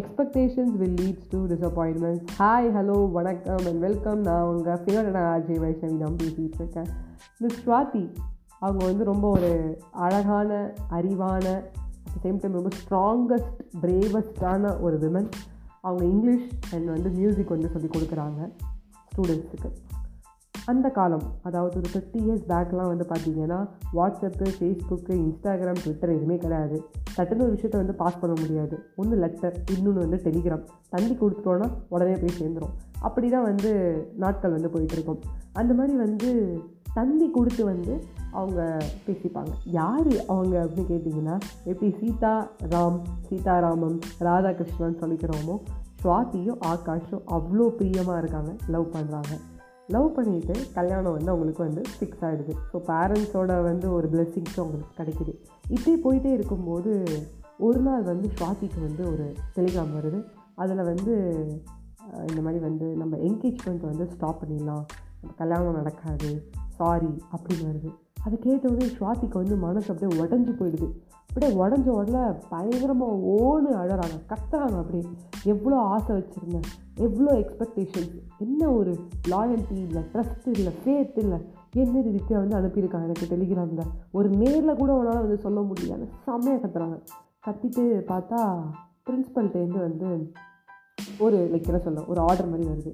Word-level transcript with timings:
Expectations 0.00 0.76
will 0.76 0.94
leads 0.94 1.28
to 1.28 1.46
disappointments 1.46 2.26
hi 2.38 2.68
hello 2.76 3.10
வணக்கம் 3.10 3.66
and 3.66 3.78
welcome 3.78 4.20
நான் 4.20 4.42
உங்கள் 4.42 4.74
ஃபினோட 4.74 5.18
அஜய் 5.36 5.60
வைஷ்ணவி 5.60 5.98
தான் 5.98 6.16
பேசிகிட்டு 6.16 6.54
இருக்கேன். 6.54 6.86
மிஸ் 7.38 7.68
ஸ்வாதி 7.68 8.14
அவங்க 8.58 8.84
வந்து 8.84 9.04
ரொம்ப 9.04 9.30
ஒரு 9.30 9.78
அழகான 9.90 10.74
அறிவான 10.90 11.44
அட் 11.44 12.22
சேம் 12.22 12.40
டைம் 12.40 12.56
ரொம்ப 12.58 12.68
ஸ்ட்ராங்கஸ்ட் 12.80 13.60
பிரேவஸ்டான 13.80 14.80
ஒரு 14.80 14.98
விமன் 14.98 15.30
அவங்க 15.80 16.04
இங்கிலீஷ் 16.04 16.50
அண்ட் 16.74 16.86
வந்து 16.86 17.10
மியூசிக் 17.10 17.48
வந்து 17.48 17.68
சொல்லி 17.68 17.88
கொடுக்குறாங்க 17.88 18.50
ஸ்டூடெண்ட்ஸுக்கு 19.16 19.70
அந்த 20.70 20.86
காலம் 20.96 21.24
அதாவது 21.48 21.74
ஒரு 21.80 21.88
ஃபிஃப்டி 21.92 22.18
இயர்ஸ் 22.24 22.44
பேக்லாம் 22.50 22.90
வந்து 22.92 23.06
பார்த்தீங்கன்னா 23.10 23.58
வாட்ஸ்அப்பு 23.98 24.46
ஃபேஸ்புக்கு 24.56 25.12
இன்ஸ்டாகிராம் 25.24 25.80
ட்விட்டர் 25.82 26.14
எதுவுமே 26.16 26.36
கிடையாது. 26.36 26.76
சட்டுன்னு 27.16 27.44
ஒரு 27.46 27.54
விஷயத்த 27.56 27.76
வந்து 27.82 27.94
பாஸ் 28.02 28.20
பண்ண 28.22 28.34
முடியாது. 28.40 28.76
ஒன்று 28.96 29.16
லெட்டர் 29.22 29.56
இன்னொன்று 29.74 30.04
வந்து 30.04 30.18
டெலிகிராம் 30.26 30.66
தந்தி 30.94 31.14
கொடுத்துட்டோன்னா 31.20 31.68
உடனே 31.88 32.16
போய் 32.22 32.38
சேர்ந்துடும் 32.40 32.74
அப்படி 33.00 33.28
தான் 33.30 33.46
வந்து 33.50 33.70
நாட்கள் 34.16 34.56
வந்து 34.56 34.72
போயிட்டுருக்கோம். 34.74 35.20
அந்த 35.52 35.72
மாதிரி 35.74 35.94
வந்து 36.06 36.30
தந்தி 36.92 37.26
கொடுத்து 37.30 37.62
வந்து 37.64 37.92
அவங்க 38.38 38.60
பேசிப்பாங்க. 39.06 39.52
யார் 39.78 40.10
அவங்க 40.32 40.54
அப்படின்னு 40.64 40.90
கேட்டிங்கன்னா 40.92 41.36
எப்படி 41.64 41.90
சீதா 42.00 42.34
ராம் 42.74 42.98
சீதாராமம் 43.28 43.98
ராதாகிருஷ்ணன் 44.28 45.00
சொல்லிக்கிறோமோ 45.02 45.56
ஸ்வாதியும் 46.02 46.60
ஆகாஷும் 46.72 47.24
அவ்வளோ 47.36 47.68
பிரியமாக 47.80 48.20
இருக்காங்க 48.22 48.52
லவ் 48.74 48.92
பண்ணுறாங்க 48.92 49.34
லவ் 49.94 50.08
பண்ணிவிட்டு 50.16 50.54
கல்யாணம் 50.74 51.14
வந்து 51.16 51.32
அவங்களுக்கு 51.32 51.62
வந்து 51.66 51.82
ஃபிக்ஸ் 51.94 52.24
ஆகிடுது 52.28 52.54
ஸோ 52.72 52.78
பேரண்ட்ஸோட 52.90 53.62
வந்து 53.62 53.86
ஒரு 53.92 54.08
பிளெஸ்ஸிங்ஸும் 54.12 54.62
அவங்களுக்கு 54.62 54.98
கிடைக்குது. 55.00 55.32
இப்படி 55.68 55.92
போயிட்டே 56.04 56.32
இருக்கும்போது 56.32 56.92
ஒரு 57.58 57.80
நாள் 57.80 58.02
வந்து 58.02 58.28
ஸ்வாதிக்கு 58.36 58.80
வந்து 58.80 59.02
ஒரு 59.12 59.26
டெலிகிராம் 59.56 59.94
வருது. 59.98 60.20
அதில் 60.54 60.88
வந்து 60.90 61.14
இந்த 62.28 62.40
மாதிரி 62.40 62.60
வந்து 62.68 62.86
நம்ம 62.96 63.16
என்கேஜ்மெண்ட் 63.28 63.84
வந்து 63.90 64.06
ஸ்டாப் 64.14 64.40
பண்ணிடலாம். 64.42 64.84
நம்ம 65.20 65.34
கல்யாணம் 65.36 65.78
நடக்காது. 65.80 66.30
சாரி 66.78 67.12
அப்படின்னு 67.34 67.64
வருது. 67.70 67.90
அதை 68.24 68.38
கேட்டவுடனே 68.38 68.86
ஸ்வாதிக்கு 68.98 69.36
வந்து 69.42 69.56
மனசு 69.66 69.88
அப்படியே 69.92 70.22
உடஞ்சி 70.22 70.52
போயிடுது. 70.60 70.88
அப்படியே 71.30 71.58
உடஞ்ச 71.62 71.88
உடனே 71.88 72.38
பயங்கரமாக 72.48 73.12
ஓன்னு 73.12 73.70
அழறாங்க 73.76 74.16
கத்துறாங்க 74.28 74.76
அப்படியே 74.76 75.04
எவ்வளோ 75.44 75.76
ஆசை 75.76 76.16
வச்சுருந்தேன் 76.16 76.66
எவ்வளோ 76.94 77.30
எக்ஸ்பெக்டேஷன்ஸ் 77.32 78.16
என்ன 78.38 78.70
ஒரு 78.70 78.92
லாயல்ட்டி 79.28 79.76
இல்லை 79.86 80.02
ட்ரஸ்ட் 80.12 80.48
இல்லை 80.52 80.72
ஃபேத் 80.84 81.18
இல்லை. 81.18 81.38
என்ன 81.74 82.00
இதுக்கே 82.00 82.34
வந்து 82.34 82.56
அனுப்பியிருக்காங்க 82.56 83.08
எனக்கு 83.08 83.30
டெலிகிராமில் 83.30 83.92
ஒரு 84.12 84.28
நேரில் 84.28 84.76
கூட 84.76 84.92
உன்னால் 84.92 85.20
வந்து 85.20 85.38
சொல்ல 85.38 85.60
முடியல. 85.60 86.08
செம்மையாக 86.24 86.66
கத்துறாங்க. 86.66 86.98
கத்திட்டு 87.46 87.84
பார்த்தா 88.12 88.40
பிரின்ஸிபல்கிட்டேருந்து 89.06 89.80
வந்து 89.86 90.32
ஒரு 91.18 91.50
லைக் 91.52 91.66
என்ன 91.66 91.78
சொல்ல 91.78 92.04
ஒரு 92.06 92.20
ஆர்டர் 92.20 92.48
மாதிரி 92.48 92.68
வருது. 92.68 92.92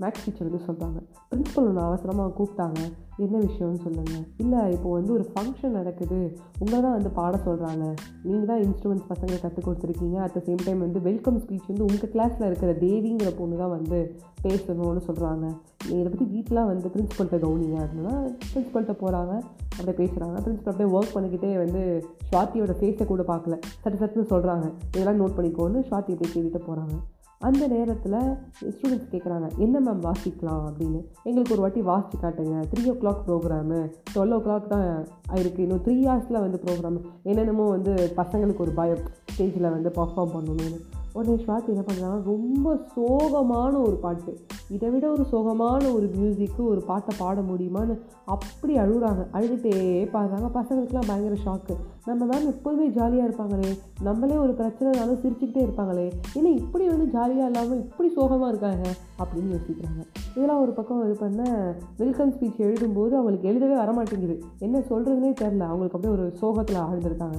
மேக்ஸ் 0.00 0.24
டீச்சர் 0.24 0.48
வந்து 0.48 0.64
சொல்கிறாங்க 0.64 0.98
பிரின்ஸிபல் 1.30 1.68
ஒன்று 1.68 1.80
அவசரமாக 1.80 2.32
கூப்பிட்டாங்க 2.38 2.80
என்ன 3.18 3.36
விஷயம்னு 3.38 3.80
சொல்லுங்கள் 3.84 4.24
இல்லை 4.36 4.60
இப்போ 4.72 4.88
வந்து 4.92 5.12
ஒரு 5.12 5.24
ஃபங்க்ஷன் 5.30 5.76
நடக்குது 5.78 6.18
உங்களை 6.58 6.80
தான் 6.80 6.96
வந்து 6.98 7.10
பாட 7.10 7.36
சொல்கிறாங்க 7.46 7.84
நீங்கள் 8.24 8.48
தான் 8.50 8.62
இன்ஸ்ட்ருமெண்ட்ஸ் 8.66 9.08
பசங்க 9.12 9.38
கற்றுக் 9.40 9.66
கொடுத்துருக்கீங்க. 9.68 10.16
அட் 10.24 10.34
த 10.34 10.42
சேம் 10.46 10.64
டைம் 10.64 10.78
வந்து 10.78 11.00
வெல்கம் 11.00 11.38
ஸ்பீச் 11.42 11.70
வந்து 11.70 11.86
உங்கள் 11.88 12.12
கிளாஸில் 12.14 12.46
இருக்கிற 12.46 12.72
தேவிங்கிற 12.84 13.32
பொண்ணு 13.38 13.56
தான் 13.56 13.74
வந்து 13.78 14.00
பேசணும்னு 14.42 15.02
சொல்கிறாங்க 15.08 15.44
நீ 15.88 15.94
இதை 16.00 16.08
பற்றி 16.10 16.28
வீட்டில் 16.34 16.64
வந்து 16.64 16.88
பிரின்ஸிபல்கிட்ட 16.94 17.40
கவுனிங்க 17.46 17.78
அப்படின்னா 17.84 18.14
பிரின்ஸிபல்கிட்ட 18.52 18.96
போகிறாங்க 19.02 19.32
அப்படியே 19.78 19.98
பேசுகிறாங்க 20.02 20.36
பிரின்ஸிபல் 20.44 20.72
அப்படியே 20.72 20.92
ஒர்க் 20.96 21.14
பண்ணிக்கிட்டே 21.16 21.52
வந்து 21.64 21.82
ஸ்வாதியோட 22.30 22.72
ஃபேஸை 22.80 23.06
கூட 23.06 23.22
பார்க்கல. 23.32 23.56
சட்டு 23.82 24.00
சட்டுன்னு 24.02 24.32
சொல்கிறாங்க 24.34 24.66
இதெல்லாம் 24.94 25.20
நோட் 25.22 25.36
பண்ணிக்கோன்னு 25.38 25.86
ஸ்வாதி 25.90 26.14
அப்படியே 26.14 26.32
கேட்டுட்டு 26.34 26.66
போகிறாங்க 26.68 26.96
அந்த 27.46 27.66
நேரத்தில் 27.68 28.16
ஸ்டூடெண்ட்ஸ் 28.60 29.12
கேட்குறாங்க 29.12 29.48
என்ன 29.56 29.80
மேம் 29.80 30.04
வாசிக்கலாம்? 30.04 30.62
அப்படின்னு. 30.66 31.00
எங்களுக்கு 31.24 31.52
ஒரு 31.52 31.60
வாட்டி 31.60 31.80
வாசிச்சு 31.80 32.20
காட்டுங்க. 32.22 32.56
Three 32.72 32.84
o'clock 33.02 33.22
programme 33.26 33.78
twelve 34.14 34.34
o'clock 34.36 34.66
தான் 34.66 35.06
இருக்குது 35.34 35.58
இன்னும் 35.58 35.82
த்ரீ 35.84 35.96
ஹவர்ஸில் 36.08 36.40
வந்து 36.40 36.60
ப்ரோக்ராம் 36.64 37.00
என்னென்னமோ 37.22 37.68
வந்து 37.68 38.12
பசங்களுக்கு 38.16 38.56
ஒரு 38.56 38.70
பயம். 38.70 39.04
ஸ்டேஜில் 39.36 39.70
வந்து 39.70 39.88
பர்ஃபார்ம் 39.88 40.34
பண்ணணும்னு. 40.36 40.80
உடனே 41.16 41.44
ஸ்வாதி 41.44 41.68
என்ன 41.68 41.84
பண்ணுறாங்க 41.86 42.22
ரொம்ப 42.24 42.74
சோகமான 42.96 43.82
ஒரு 43.86 43.96
பாட்டு. 44.04 44.32
இதை 44.70 44.90
விட 44.90 45.10
ஒரு 45.10 45.26
சோகமான 45.32 45.94
ஒரு 45.94 46.10
மியூசிக்கு 46.16 46.62
ஒரு 46.68 46.82
பாட்டை 46.82 47.16
பாட 47.18 47.40
முடியுமான்னு 47.40 47.98
அப்படி 48.24 48.74
அழுகுறாங்க. 48.76 49.22
அழுதுகிட்டே 49.32 49.74
பாடுறாங்க. 50.14 50.46
பசங்களுக்குலாம் 50.54 51.06
பயங்கர 51.06 51.36
ஷாக்கு 51.44 51.74
நம்ம 52.04 52.24
மேம் 52.24 52.46
எப்போதுமே 52.46 52.88
ஜாலியாக 52.88 53.28
இருப்பாங்களே? 53.28 53.78
நம்மளே 54.02 54.36
ஒரு 54.36 54.52
பிரச்சனைனாலும் 54.52 55.20
சிரிச்சுக்கிட்டே 55.22 55.62
இருப்பாங்களே? 55.66 56.10
ஏன்னா 56.34 56.52
இப்படி 56.56 56.86
வந்து 56.86 57.06
ஜாலியாக 57.06 57.50
இல்லாமல் 57.50 57.78
இப்படி 57.78 58.12
சோகமாக 58.12 58.48
இருக்காங்க? 58.48 58.88
அப்படின்னு 59.18 59.54
யோசிக்கிறாங்க. 59.56 60.02
இதெல்லாம் 60.36 60.60
ஒரு 60.60 60.72
பக்கம் 60.72 61.04
இது 61.04 61.16
பண்ண 61.20 61.74
வெல்கம் 61.96 62.32
ஸ்பீச் 62.32 62.60
எழுதும்போது 62.60 63.14
அவங்களுக்கு 63.20 63.48
எழுதவே 63.48 63.74
வரமாட்டேங்குது. 63.74 64.40
என்ன 64.58 64.78
சொல்கிறதுனே 64.78 65.32
தெரில 65.40 65.64
அவங்களுக்கு 65.70 65.98
அப்படியே 65.98 66.12
ஒரு 66.12 66.30
சோகத்தில் 66.34 66.76
ஆழ்ந்திருக்காங்க. 66.76 67.38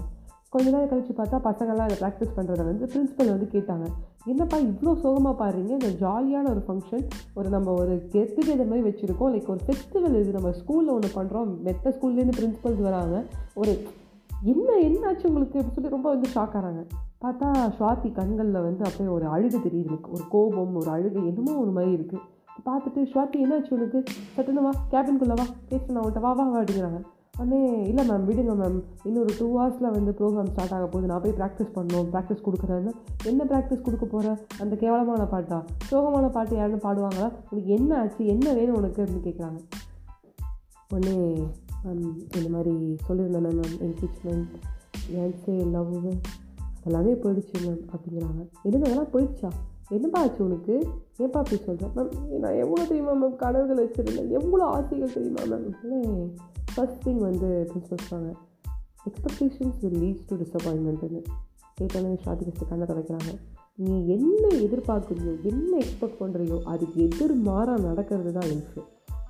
கொஞ்ச 0.54 0.68
நாள் 0.74 0.90
கழிச்சு 0.92 1.14
பார்த்தா 1.18 1.38
பசங்கள்லாம் 1.48 1.88
அதை 1.88 1.96
ப்ராக்டிஸ் 2.02 2.36
பண்ணுறத 2.36 2.62
வந்து 2.68 2.86
பிரின்ஸிபல் 2.92 3.32
வந்து 3.34 3.48
கேட்டாங்க. 3.56 3.86
என்னப்பா 4.32 4.58
இவ்வளோ 4.68 4.92
சோகமாக 5.02 5.36
பாடுறீங்க? 5.42 5.72
இந்த 5.80 5.90
ஜாலியான 6.04 6.50
ஒரு 6.54 6.62
ஃபங்க்ஷன் 6.68 7.04
ஒரு 7.40 7.48
நம்ம 7.56 7.74
ஒரு 7.82 7.94
கெட் 8.14 8.34
டுகெதர் 8.38 8.70
மாதிரி 8.72 8.86
வச்சுருக்கோம். 8.88 9.32
லைக் 9.34 9.52
ஒரு 9.56 9.62
ஃபெஸ்டிவல் 9.68 10.16
இது 10.22 10.32
நம்ம 10.38 10.52
ஸ்கூலில் 10.60 10.94
ஒன்று 10.96 11.10
பண்ணுறோம் 11.18 11.52
மெத்த 11.68 11.94
ஸ்கூல்லேருந்து 11.96 12.38
பிரின்ஸிபல்ஸ் 12.40 12.82
வராங்க. 12.88 13.18
ஒரு 13.62 13.74
என்ன 14.54 14.70
என்னாச்சு 14.88 15.28
உங்களுக்கு? 15.30 15.58
அப்படின்னு 15.60 15.78
சொல்லி 15.78 15.94
ரொம்ப 15.96 16.08
வந்து 16.16 16.30
ஷாக் 16.36 16.56
ஆகிறாங்க 16.58 16.82
பார்த்தா 17.26 17.48
ஸ்வாதி 17.78 18.10
கண்களில் 18.18 18.66
வந்து 18.68 18.84
அப்படியே 18.88 19.12
ஒரு 19.18 19.28
அழுகு 19.36 19.60
தெரியுது. 19.68 19.88
எனக்கு 19.92 20.12
ஒரு 20.18 20.26
கோபம் 20.34 20.76
ஒரு 20.82 20.92
அழுகு 20.96 21.20
என்னமோ 21.32 21.54
ஒரு 21.66 21.72
மாதிரி 21.78 21.94
இருக்குது 21.98 22.26
பார்த்துட்டு 22.68 23.02
ஸ்வாதி 23.12 23.38
என்னாச்சு 23.46 23.76
உனக்கு? 23.78 24.00
சட்டுன்னு 24.36 24.66
வா 24.68 24.74
கேபின்குள்ளே 24.94 25.38
வா. 25.42 25.48
பேசணும் 25.72 26.02
அவன்கிட்ட 26.02 26.26
வா 26.26 26.34
வா 26.40 26.46
வா 26.52 26.60
அப்படிங்கிறாங்க. 26.62 27.02
உடனே 27.40 27.60
இல்லை 27.90 28.04
மேம் 28.10 28.28
விடுங்க 28.30 28.54
மேம் 28.62 28.78
இன்னொரு 29.08 29.32
டூ 29.40 29.48
ஹவர்ஸில் 29.58 29.94
வந்து 29.96 30.12
ப்ரோக்ராம் 30.20 30.50
ஸ்டார்ட் 30.52 30.74
ஆக 30.78 30.86
போகுது. 30.86 31.10
நான் 31.12 31.22
போய் 31.22 31.36
ப்ராக்டிஸ் 31.40 31.74
பண்ணணும் 31.76 32.08
ப்ராக்டிஸ் 32.14 32.46
கொடுக்குறேன்னு. 32.48 32.92
என்ன 33.24 33.46
ப்ராக்டிஸ் 33.52 33.86
கொடுக்க 33.88 34.06
போகிற 34.06 34.38
அந்த 34.60 34.74
கேவலமான 34.76 35.26
பாட்டா? 35.34 35.60
சோகமான 35.92 36.30
பாட்டு 36.30 36.56
யாருன்னு 36.56 36.86
பாடுவாங்களா? 36.88 37.30
உனக்கு 37.50 37.70
என்ன 37.78 38.00
ஆச்சு? 38.00 38.26
என்ன 38.26 38.54
வேணும் 38.54 38.76
உனக்கு? 38.76 39.04
அப்படின்னு 39.04 39.28
கேட்குறாங்க 39.28 39.62
உடனே 40.94 41.16
மேம் 41.86 42.04
இந்த 42.38 42.50
மாதிரி 42.56 42.76
சொல்லியிருந்தேன் 43.08 43.58
மேம் 43.60 43.78
என்கேஜ்மெண்ட் 43.88 44.54
ஏன்ஸே 45.22 45.56
லவ் 45.72 45.96
எல்லாமே 46.88 47.14
போயிடுச்சு 47.24 47.56
மேம் 47.64 47.82
அப்படிங்கிறாங்க. 47.94 48.44
என்ன 48.68 48.84
அதெல்லாம் 48.86 49.14
போயிடுச்சா? 49.16 49.50
என்னப்பா 49.96 50.20
ஆச்சு 50.20 50.42
உனக்கு? 50.46 50.76
ஏன்ப்பா 51.20 51.40
அப்படி 51.44 51.58
சொல்கிறேன் 51.68 51.94
மேம் 51.98 52.40
நான் 52.44 52.60
எவ்வளோ 52.64 52.84
தெரியுமா 52.92 53.14
மேம் 53.22 53.36
கனவுகள் 53.44 53.82
வச்சுருந்தேன். 53.86 54.30
எவ்வளோ 54.40 54.64
ஆசைகள் 54.76 55.16
தெரியுமா 55.18 55.44
மேம் 55.52 55.68
ஃபர்ஸ்ட் 56.78 57.08
திங் 57.08 57.18
வந்து 57.18 57.70
பிரின்சிபல் 57.70 58.04
சொல்கிறாங்க 58.04 58.32
எக்ஸ்பெக்டேஷன்ஸ் 59.06 59.78
வில் 59.82 60.00
லீட்ஸ் 60.00 60.26
டு 60.28 60.36
டிசப்பாயின்மெண்ட்டுன்னு 60.36 61.22
கேட்டோன்னே 61.82 62.18
ஷாதிக்கு 62.26 62.68
கண்ணை 62.70 62.88
தொலைக்கிறாங்க 62.88 63.32
நீ 63.76 64.08
என்ன 64.08 64.48
எதிர்பார்க்குறியோ 64.58 65.42
என்ன 65.44 65.78
எக்ஸ்பெக்ட் 65.78 66.20
பண்ணுறியோ 66.20 66.62
அதுக்கு 66.64 67.08
எதிர்மாறாக 67.08 67.82
நடக்கிறது 67.82 68.32
தான் 68.32 68.50
லைஃபு 68.50 68.82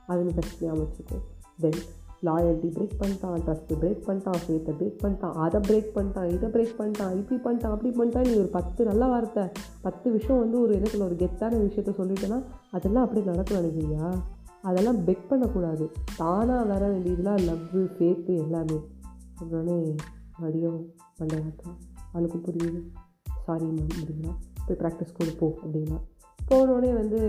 அதுன்னு 0.08 0.36
ஃபஸ்ட் 0.36 0.62
ஞாபகம் 0.62 0.88
வச்சுக்கோ. 0.88 1.18
தென் 1.60 1.80
லாயல்ட்டி 2.24 2.70
பிரேக் 2.78 2.96
பண்ணிட்டான் 3.00 3.42
ட்ரஸ்ட்டு 3.46 3.76
பிரேக் 3.82 4.02
பண்ணிட்டான் 4.08 4.40
ஃபேத்தை 4.48 4.74
பிரேக் 4.80 5.00
பண்ணிட்டான் 5.02 5.34
அதை 5.34 5.60
பிரேக் 5.60 5.98
பண்ணிட்டான் 5.98 6.34
இதை 6.34 6.50
பிரேக் 6.50 6.82
பண்ணிட்டான் 6.82 7.18
இப்படி 7.18 7.42
பண்ணிட்டான் 7.42 7.72
அப்படி 7.72 7.96
பண்ணிட்டான் 7.96 8.28
நீ 8.28 8.36
ஒரு 8.36 8.48
பத்து 8.48 8.86
நல்ல 8.86 9.06
வார்த்தை 9.06 9.44
பத்து 9.82 10.12
விஷயம் 10.12 10.40
வந்து 10.40 10.62
ஒரு 10.62 10.76
இடத்துல 10.76 11.04
ஒரு 11.04 11.16
கெத்தான 11.16 11.60
விஷயத்த 11.66 11.94
சொல்லிட்டேன்னா 12.00 12.40
அதெல்லாம் 12.72 13.04
அப்படி 13.04 13.26
நடக்கும் 13.26 13.58
நினைக்கிறியா? 13.58 14.06
அதெல்லாம் 14.70 15.04
பெக் 15.04 15.28
பண்ணக்கூடாது. 15.30 15.86
தானாக 16.18 16.64
வர 16.64 16.84
வேண்டியதுலாம் 16.90 17.44
லவ்வு 17.50 17.82
ஃபேத்து 17.98 18.34
எல்லாமே. 18.44 18.78
உடனே 19.44 19.96
மடியும் 20.40 20.80
மண்டையாட்டம் 21.20 21.78
அவளுக்கு 22.12 22.38
புரியுது. 22.46 22.82
சாரி 23.46 23.66
மேம் 23.66 23.96
அப்படின்னா 24.00 24.32
போய் 24.66 24.78
ப்ராக்டிஸ் 24.78 25.18
கொடு 25.18 25.34
போ 25.40 25.48
அப்படின்னா. 25.64 25.98
போனோடனே 26.50 26.94
வந்து 27.02 27.20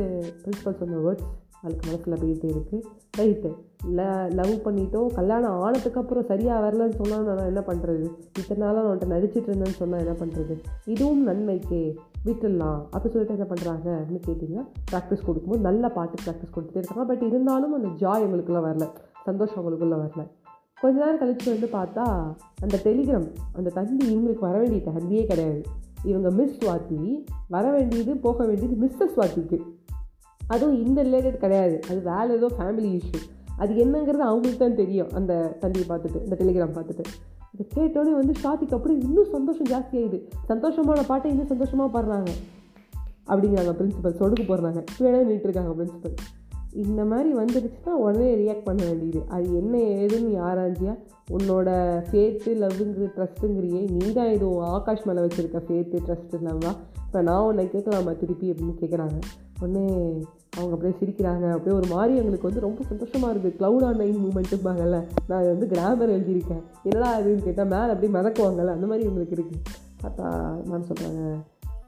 பிரின்ஸிபல் 0.42 0.78
சொன்ன 0.80 0.98
வேர்ட்ஸ் 0.98 1.28
அவளுக்கு 1.62 1.86
மனசில் 1.86 2.20
போயிட்டு 2.20 2.48
இருக்குது 2.48 2.86
ரைட்டு 3.18 3.50
ல 3.86 4.32
லவ் 4.32 4.54
பண்ணிட்டோம். 4.64 5.14
கல்யாணம் 5.14 5.58
ஆனதுக்கப்புறம் 5.64 6.24
சரியாக 6.24 6.70
வரலன்னு 6.70 6.94
சொன்னால் 7.02 7.34
நான் 7.34 7.46
என்ன 7.46 7.60
பண்ணுறது 7.60 8.10
இத்தனை 8.38 8.66
நாளாக 8.66 8.86
நான் 8.86 8.98
உன்ட்ட 8.98 9.12
நடிச்சிட்டு 9.14 9.48
இருந்தேன்னு 9.48 9.78
சொன்னால் 9.80 10.00
என்ன 10.00 10.12
பண்ணுறது 10.12 10.58
இதுவும் 10.84 11.22
நன்மைக்கே. 11.22 11.98
விட்டுடலாம். 12.24 12.80
அப்படி 12.90 13.14
சொல்லிட்டு 13.14 13.38
என்ன 13.38 13.46
பண்ணுறாங்க 13.50 13.88
அப்படின்னு 13.98 14.22
கேட்டிங்கன்னா 14.26 14.66
ப்ராக்டிஸ் 14.92 15.26
கொடுக்கும்போது 15.26 15.60
நல்ல 15.60 15.88
பாட்டு 15.88 16.22
ப்ராக்டிஸ் 16.22 16.56
கொடுத்துட்டே 16.56 16.76
இருக்காங்க. 16.76 17.04
பட் 17.04 17.22
இருந்தாலும் 17.22 17.74
அந்த 17.74 17.88
ஜாய் 17.88 18.22
எங்களுக்குள்ளே 18.22 18.62
வரல. 18.68 18.88
சந்தோஷம் 19.24 19.60
அவங்களுக்குள்ளே 19.60 19.94
வரல. 19.94 20.26
கொஞ்ச 20.80 21.04
நேரம் 21.04 21.20
கழிச்சு 21.20 21.46
வந்து 21.46 21.68
பார்த்தா 21.72 22.34
அந்த 22.60 22.80
டெலிகிராம் 22.84 23.28
அந்த 23.52 23.70
தந்தி 23.70 24.16
இவங்களுக்கு 24.16 24.38
வர 24.38 24.58
வேண்டிய 24.58 24.80
தந்தியே 24.90 25.26
கிடையாது. 25.26 25.62
இவங்க 26.04 26.30
மிஸ் 26.30 26.58
ஸ்வாதி 26.58 27.24
வர 27.48 27.70
வேண்டியது 27.70 28.16
போக 28.16 28.44
வேண்டியது 28.44 28.86
மிஸ்ஸஸ் 28.86 29.18
ஸ்வாதிக்கு 29.18 29.60
அதுவும் 30.46 30.86
இந்த 30.86 31.04
ரிலேட்டட் 31.04 31.36
கிடையாது. 31.36 31.80
அது 31.90 32.00
வேறு 32.02 32.34
ஏதோ 32.34 32.46
ஃபேமிலி 32.58 33.00
இஷ்யூ 33.00 33.18
அது 33.58 33.74
என்னங்கிறது 33.74 34.24
அவங்களுக்கு 34.30 34.58
தான் 34.58 34.74
தெரியும் 34.74 35.08
அந்த 35.12 35.56
தந்தியை 35.60 35.88
பார்த்துட்டு 35.88 36.22
இந்த 36.22 36.36
டெலிகிராம் 36.40 36.76
பார்த்துட்டு. 36.78 37.04
இதை 37.52 37.66
கேட்டோடனே 37.74 38.12
வந்து 38.12 38.32
ஷாத்திக்கு 38.42 38.74
அப்படி 38.74 38.94
இன்னும் 38.94 39.30
சந்தோஷம் 39.30 39.66
ஜாஸ்தியாயிடுது 39.66 40.20
சந்தோஷமான 40.48 41.00
பாட்டை 41.06 41.30
இன்னும் 41.30 41.46
சந்தோஷமாக 41.46 42.00
பாடுறாங்க. 42.00 42.28
அப்படிங்கிறாங்க 43.28 43.72
பிரின்சிபல் 43.80 44.18
சொடுக்கு 44.18 44.44
போடுறாங்க. 44.48 44.84
கீழே 44.96 45.22
நின்றுருக்காங்க 45.22 45.72
பிரின்சிபல் 45.78 46.14
இந்த 46.72 47.04
மாதிரி 47.04 47.34
வந்துடுச்சுன்னா 47.34 47.88
உடனே 47.88 48.34
ரியாக்ட் 48.34 48.64
பண்ண 48.64 48.84
வேண்டியது. 48.84 49.22
அது 49.28 49.56
என்ன 49.56 49.78
ஏதுன்னு 49.78 50.20
நீ 50.20 50.88
உன்னோட 51.30 51.68
ஃபேத்து 52.10 52.50
லவ்ங்கிற 52.54 53.06
ட்ரஸ்ட்டுங்கிறியே 53.16 53.90
நீ 53.90 54.12
தான் 54.12 54.32
இது 54.32 54.60
ஆகாஷ் 54.60 55.04
மேலே 55.04 55.20
வச்சுருக்க 55.20 55.60
ஃபேத்து 55.68 55.98
ட்ரஸ்ட்டு 56.06 56.40
லவ்வா 56.40 56.72
இப்போ 57.06 57.22
நான் 57.22 57.42
உன்னை 57.42 57.68
கேட்கலாமா 57.68 58.12
திருப்பி 58.12 58.52
அப்படின்னு 58.52 58.74
கேட்குறாங்க 58.80 59.18
உடனே 59.60 59.84
அவங்க 60.56 60.74
அப்படியே 60.74 60.94
சிரிக்கிறாங்க. 61.00 61.46
அப்படியே 61.56 61.74
ஒரு 61.80 61.88
மாதிரி 61.94 62.12
எங்களுக்கு 62.20 62.48
வந்து 62.48 62.64
ரொம்ப 62.66 62.84
சந்தோஷமாக 62.88 63.32
இருக்குது 63.34 63.58
க்ளவுட் 63.58 63.86
ஆன்லைன் 63.88 64.18
மூமெண்ட்டும்பாங்கல்ல 64.24 64.98
நான் 65.28 65.40
அது 65.40 65.48
வந்து 65.48 65.66
கிராமர் 65.66 66.14
எழுதியிருக்கேன். 66.16 66.62
என்னடா 66.82 67.10
அதுன்னு 67.18 67.46
கேட்டால் 67.48 67.72
மேலே 67.74 67.92
அப்படியே 67.94 68.12
மிதக்குவாங்கல்ல 68.18 68.76
அந்த 68.78 68.86
மாதிரி 68.86 69.08
உங்களுக்கு 69.08 69.36
இருக்குது 69.38 69.64
பார்த்தா 70.02 70.26
மேம் 70.70 70.88
சொல்கிறாங்க 70.90 71.22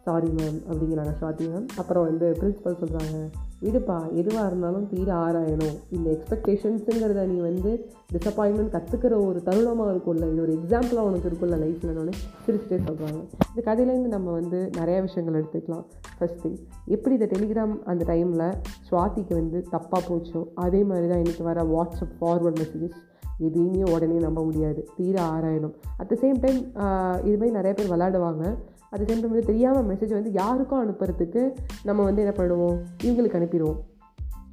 சாரி 0.05 0.28
மேம் 0.38 0.58
அப்படிங்கிறாங்க 0.70 1.12
ஸ்வாதி 1.20 1.46
மேம் 1.52 1.67
அப்புறம் 1.76 2.05
வந்து 2.05 2.26
பிரின்ஸிபல் 2.40 2.81
சொல்கிறாங்க 2.82 3.17
விடுப்பா 3.64 3.96
எதுவாக 4.20 4.44
இருந்தாலும் 4.50 4.86
தீர 4.92 5.08
ஆராயணும். 5.24 5.74
இந்த 5.96 6.06
எக்ஸ்பெக்டேஷன்ஸுங்கிறத 6.16 7.24
நீ 7.32 7.36
வந்து 7.48 7.70
டிசப்பாயின்மெண்ட் 8.14 8.72
கற்றுக்கிற 8.76 9.14
ஒரு 9.26 9.40
தருணமாக 9.48 9.92
இருக்கும்ல. 9.94 10.28
இது 10.32 10.44
ஒரு 10.46 10.54
எக்ஸாம்பிளாக 10.58 11.08
உனக்கு 11.10 11.28
இருக்கும்ல 11.30 11.58
லைஃப்லன்னு 11.64 12.14
சிரிச்சிட்டே 12.44 12.78
சொல்கிறாங்க 12.88 13.20
இந்த 13.50 13.60
கதையிலேருந்து 13.68 14.14
நம்ம 14.16 14.30
வந்து 14.38 14.60
நிறையா 14.80 15.00
விஷயங்கள் 15.08 15.38
எடுத்துக்கலாம். 15.40 15.84
ஃபஸ்ட் 16.16 16.42
திங் 16.44 16.58
எப்படி 16.96 17.14
இந்த 17.18 17.28
டெலிகிராம் 17.34 17.76
அந்த 17.92 18.02
டைமில் 18.12 18.46
ஸ்வாதிக்கு 18.88 19.36
வந்து 19.40 19.60
தப்பாக 19.76 20.02
போச்சோ 20.10 20.42
அதே 20.66 20.82
மாதிரி 20.90 21.08
தான் 21.12 21.22
இன்றைக்கி 21.24 21.46
வர 21.50 21.62
வாட்ஸ்அப் 21.76 22.16
ஃபார்வர்ட் 22.20 22.60
மெசேஜஸ் 22.62 22.98
எதையுமே 23.46 23.84
உடனே 23.94 24.16
நம்ப 24.24 24.40
முடியாது. 24.48 24.80
தீர 24.96 25.16
ஆராயணும். 25.34 25.74
அட் 26.00 26.10
த 26.10 26.16
சேம் 26.22 26.40
டைம் 26.44 26.58
இதுமாதிரி 27.28 27.56
நிறைய 27.58 27.72
பேர் 27.78 27.92
விளாடுவாங்க 27.92 28.44
அது 28.90 29.04
சென்று 29.06 29.28
வந்து 29.28 29.46
தெரியாமல் 29.46 29.88
மெசேஜ் 29.90 30.19
வந்து 30.19 30.32
யாருக்கும் 30.32 30.82
அனுப்புறதுக்கு 30.82 31.44
நம்ம 31.88 32.04
வந்து 32.08 32.22
என்ன 32.25 32.34
பண்ணுவோம்? 32.40 32.76
இவங்களுக்கு 33.02 33.38
அனுப்பிடுவோம். 33.40 33.81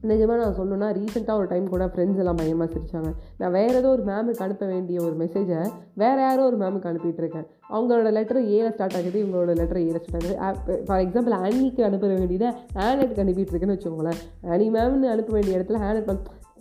நிஜமாக 0.10 0.40
நான் 0.42 0.58
சொல்லணும்னா 0.58 0.88
ரீசெண்டாக 0.98 1.40
ஒரு 1.42 1.48
டைம் 1.52 1.70
கூட 1.70 1.86
ஃப்ரெண்ட்ஸ் 1.86 2.20
எல்லாம் 2.22 2.36
பயமாக 2.36 2.68
சிரிச்சாங்க. 2.74 3.10
நான் 3.38 3.52
வேறு 3.52 3.76
ஏதோ 3.76 3.90
ஒரு 3.90 4.04
மேமுக்கு 4.10 4.44
அனுப்ப 4.46 4.66
வேண்டிய 4.66 4.98
ஒரு 5.06 5.16
மெசேஜை 5.22 5.62
வேறு 5.94 6.22
யாரோ 6.22 6.44
ஒரு 6.46 6.58
மேமுக்கு 6.58 6.90
அனுப்பிட்டு 6.92 7.22
இருக்கேன். 7.24 7.48
அவங்களோட 7.70 8.12
லெட்டர் 8.18 8.42
ஏல 8.58 8.68
ஸ்டார்ட் 8.74 8.98
ஆகுது 9.00 9.24
இவங்களோட 9.24 9.56
லெட்டர் 9.62 9.82
ஏல 9.88 10.02
ஸ்டார்ட் 10.04 10.38
ஆகுது. 10.48 10.84
ஃபார் 10.88 11.04
எக்ஸாம்பிள் 11.06 11.36
ஆனிக்கு 11.46 11.82
அனுப்ப 11.90 12.08
வேண்டியதை 12.08 12.50
ஹேண்ட்க்கு 12.80 13.24
அனுப்பிட்டு 13.26 13.54
இருக்கேன்னு 13.54 13.78
வச்சுக்கோங்களேன். 13.78 14.22
ஆனி 14.54 14.68
மேம்னு 14.70 15.14
அனுப்ப 15.16 15.34
வேண்டிய 15.38 15.60
இடத்துல 15.60 15.82
ஹேண்ட் 15.86 16.08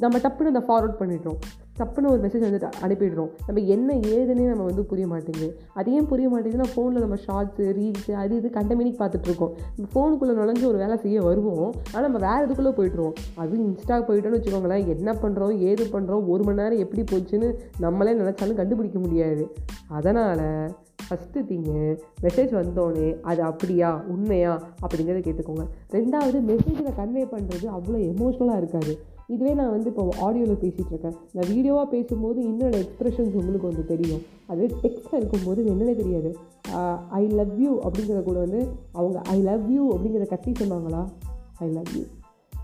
நம்ம 0.02 0.19
டப்புன்னு 0.25 0.52
அந்த 0.52 0.62
ஃபார்வர்ட் 0.66 0.98
பண்ணிடுறோம். 1.00 1.38
டப்புன்னு 1.78 2.10
ஒரு 2.12 2.20
மெசேஜ் 2.25 2.44
வந்து 2.46 2.60
அனுப்பிடுறோம். 2.84 3.31
நம்ம 3.46 3.62
என்ன 3.75 3.88
ஏதுன்னே 4.16 4.44
நம்ம 4.50 4.64
வந்து 4.69 4.82
புரிய 4.90 5.06
மாட்டேங்குது. 5.12 5.48
அதையும் 5.78 6.08
புரிய 6.10 6.26
மாட்டேங்குதுன்னா 6.32 6.69
ஃபோனில் 6.75 7.04
நம்ம 7.04 7.16
ஷார்ட்ஸு 7.26 7.64
ரீல்ஸு 7.78 8.12
அது 8.22 8.37
இது 8.40 8.48
கண்டமினிக் 8.58 8.98
பார்த்துட்ருக்கோம் 9.00 9.52
நம்ம 9.75 9.88
ஃபோனுக்குள்ளே 9.94 10.37
நுழைஞ்சு 10.40 10.64
ஒரு 10.70 10.78
வேலை 10.84 10.96
செய்ய 11.04 11.20
வருவோம். 11.28 11.72
ஆனால் 11.93 12.06
நம்ம 12.08 12.20
வேறு 12.26 12.46
இதுக்குள்ளே 12.46 12.72
போய்ட்டுருவோம்? 12.78 13.16
அதுவும் 13.40 13.64
இன்ஸ்டா 13.69 13.98
போயிட்டோன்னு 14.08 14.38
வச்சுக்கோங்களேன். 14.38 14.87
என்ன 14.94 15.12
பண்ணுறோம் 15.25 15.54
ஏது 15.70 15.87
பண்ணுறோம் 15.94 16.25
ஒரு 16.34 16.44
மணி 16.48 16.60
நேரம் 16.62 16.82
எப்படி 16.84 17.04
போச்சுன்னு 17.12 17.50
நம்மளே 17.87 18.14
நினச்சாலும் 18.22 18.60
கண்டுபிடிக்க 18.60 18.98
முடியாது. 19.06 19.44
அதனால் 19.98 20.44
ஃபஸ்ட்டு 21.08 21.43
திங்கு 21.48 21.82
மெசேஜ் 22.25 22.52
வந்தோடனே 22.60 23.08
அது 23.31 23.43
அப்படியா 23.50 23.90
உண்மையா 24.14 24.54
அப்படிங்கிறத 24.84 25.20
கேட்டுக்கோங்க. 25.26 25.66
ரெண்டாவது 25.96 26.38
மெசேஜில் 26.52 26.96
கன்வே 27.02 27.26
பண்ணுறது 27.34 27.69
அவ்வளோ 27.76 28.00
எமோஷ்னலாக 28.12 28.62
இருக்காது. 28.62 28.94
இதுவே 29.32 29.52
நான் 29.58 29.70
வந்து 29.70 29.88
இப்போ 29.90 30.02
ஆடியோவில் 30.26 30.61
பேசிகிட்டு 30.64 30.93
இருக்கேன் 30.94 31.17
நான் 31.32 31.49
வீடியோவாக 31.52 31.87
பேசும்போது 31.94 32.38
இன்னொரு 32.50 32.76
எக்ஸ்ப்ரெஷன்ஸ் 32.82 33.38
உங்களுக்கு 33.40 33.70
வந்து 33.70 33.84
தெரியும். 33.87 34.23
அதுவே 34.46 34.69
டெக்ஸ்ட்டாக 34.82 35.20
இருக்கும்போது 35.20 35.61
என்னென்ன 35.67 35.94
தெரியாது. 36.02 36.31
ஐ 37.20 37.23
லவ் 37.38 37.55
யூ 37.62 37.73
அப்படிங்கிறத 37.87 38.23
கூட 38.23 38.38
வந்து 38.38 38.61
அவங்க 38.93 39.19
ஐ 39.34 39.38
லவ் 39.40 39.64
யூ 39.70 39.84
அப்படிங்கிறத 39.96 40.28
கட்டி 40.34 40.52
சொன்னாங்களா 40.52 41.02
ஐ 41.58 41.69
லவ் 41.70 41.90
யூ 41.96 42.05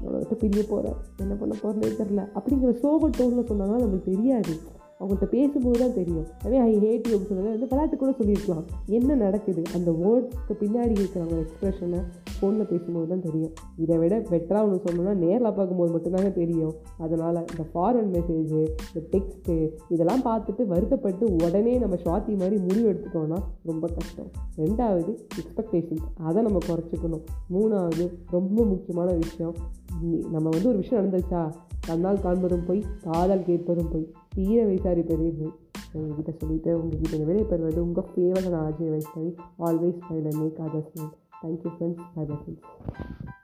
நான் 0.03 0.19
விட்டு 0.19 0.37
பிரிய 0.37 0.63
போகிறேன் 0.69 0.97
என்ன 1.17 1.35
பண்ண 1.41 1.55
போகிறேன்னு 1.63 1.99
தெரில 2.01 2.23
அப்படிங்கிற 2.39 2.73
சோக 2.85 3.09
டோனில் 3.09 3.49
சொன்னாங்கன்னா 3.51 3.83
நம்மளுக்கு 3.83 4.11
தெரியாது. 4.13 4.55
அவங்கள்ட்ட 5.03 5.25
பேசும்போது 5.25 5.79
தான் 5.79 5.95
தெரியும். 5.95 6.27
அதே 6.45 6.57
ஐ 6.57 6.73
ஹேட் 6.75 7.09
யூ 7.11 7.17
சொன்னதை 7.29 7.51
வந்து 7.51 7.67
விளையாட்டு 7.67 7.97
கூட 7.97 8.13
சொல்லியிருக்கலாம். 8.19 8.65
என்ன 8.87 9.15
நடக்குது? 9.15 9.63
அந்த 9.75 9.91
வேர்ட்ஸ்க்கு 9.91 10.55
பின்னாடி 10.63 10.95
இருக்கிற 10.99 11.25
அவங்க 11.25 11.43
எக்ஸ்ப்ரெஷனை 11.45 12.01
ஃபோனில் 12.37 12.69
பேசும்போது 12.69 13.09
தான் 13.09 13.21
தெரியும். 13.21 13.53
இதை 13.77 13.99
விட 13.99 14.19
பெட்டராக 14.19 14.63
ஒன்று 14.63 14.81
சொல்லணும்னா 14.85 15.15
நேரில் 15.15 15.57
பார்க்கும்போது 15.59 15.93
மட்டும்தாங்க 15.97 16.33
தெரியும். 16.33 16.75
அதனால் 16.99 17.45
இந்த 17.51 17.65
ஃபார்வர்ட் 17.73 18.13
மெசேஜு 18.17 18.61
இந்த 18.95 19.03
டெக்ஸ்ட்டு 19.11 19.71
இதெல்லாம் 19.89 20.25
பார்த்துட்டு 20.25 20.67
வருத்தப்பட்டு 20.67 21.35
உடனே 21.35 21.79
நம்ம 21.79 21.97
ஷாத்தி 21.97 22.37
மாதிரி 22.37 22.57
முடிவு 22.57 22.89
எடுத்துட்டோம்னா 22.93 23.39
ரொம்ப 23.63 23.89
கஷ்டம். 23.99 24.31
ரெண்டாவது 24.57 25.13
எக்ஸ்பெக்டேஷன்ஸ் 25.41 26.09
அதை 26.25 26.43
நம்ம 26.43 26.59
குறைச்சிக்கணும். 26.69 27.25
மூணாவது 27.55 28.07
ரொம்ப 28.31 28.65
முக்கியமான 28.65 29.13
விஷயம். 29.13 29.55
நம்ம 30.31 30.49
வந்து 30.49 30.69
ஒரு 30.69 30.79
விஷயம் 30.79 31.11
நடந்துச்சா 31.11 31.53
கண்ணால் 31.87 32.25
காண்பதும் 32.25 32.67
போய் 32.67 32.85
காதால் 33.03 33.45
கேட்பதும் 33.45 33.91
போய். 33.93 34.07
தீர 34.33 34.59
வைசாரி 34.69 35.03
பெரியவை 35.03 35.49
உங்ககிட்ட 35.95 36.33
சொல்லிவிட்டு 36.39 36.71
உங்ககிட்ட 36.79 37.25
விடை 37.25 37.45
பெறுவது 37.45 37.81
உங்கள் 37.83 38.09
favourite 38.11 38.59
Ajay 38.63 38.93
வைசாரி 38.95 39.31
always 39.67 40.01
fail 40.07 40.31
make 40.41 40.65
others 40.67 40.97
name 40.97 41.13
thank you 41.43 41.73
friends 41.75 42.09
bye 42.15 42.25
bye 42.25 42.39
friends 42.41 43.42